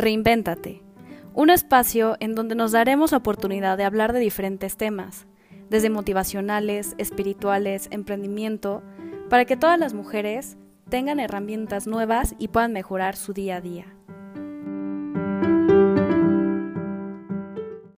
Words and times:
Reinvéntate, 0.00 0.82
un 1.34 1.50
espacio 1.50 2.16
en 2.20 2.34
donde 2.34 2.54
nos 2.54 2.72
daremos 2.72 3.12
oportunidad 3.12 3.76
de 3.76 3.84
hablar 3.84 4.14
de 4.14 4.18
diferentes 4.18 4.78
temas, 4.78 5.26
desde 5.68 5.90
motivacionales, 5.90 6.94
espirituales, 6.96 7.86
emprendimiento, 7.90 8.82
para 9.28 9.44
que 9.44 9.58
todas 9.58 9.78
las 9.78 9.92
mujeres 9.92 10.56
tengan 10.88 11.20
herramientas 11.20 11.86
nuevas 11.86 12.34
y 12.38 12.48
puedan 12.48 12.72
mejorar 12.72 13.14
su 13.14 13.34
día 13.34 13.56
a 13.56 13.60
día. 13.60 13.94